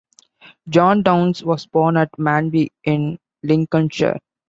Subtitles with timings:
[0.67, 4.17] John Downes was born at Manby in Lincolnshire.